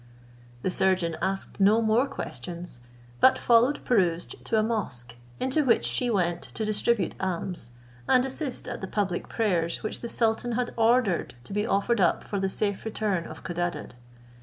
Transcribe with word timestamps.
The 0.63 0.71
surgeon 0.71 1.15
asked 1.21 1.59
no 1.59 1.79
more 1.79 2.07
questions, 2.07 2.79
but 3.19 3.37
followed 3.37 3.85
Pirouzč 3.85 4.33
to 4.45 4.57
a 4.57 4.63
mosque, 4.63 5.15
into 5.39 5.63
which 5.63 5.85
she 5.85 6.09
went 6.09 6.41
to 6.41 6.65
distribute 6.65 7.13
alms, 7.19 7.69
and 8.09 8.25
assist 8.25 8.67
at 8.67 8.81
the 8.81 8.87
public 8.87 9.29
prayers 9.29 9.83
which 9.83 10.01
the 10.01 10.09
sultan 10.09 10.53
had 10.53 10.73
ordered 10.75 11.35
to 11.43 11.53
be 11.53 11.67
offered 11.67 12.01
up 12.01 12.23
for 12.23 12.39
the 12.39 12.49
safe 12.49 12.83
return 12.83 13.25
of 13.27 13.43
Codadad. 13.43 13.91